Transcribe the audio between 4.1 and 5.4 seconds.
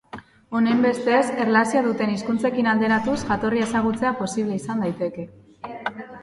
posible izan daiteke.